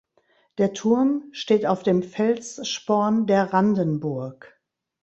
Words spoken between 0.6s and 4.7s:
Turm steht auf dem Felssporn der Randenburg.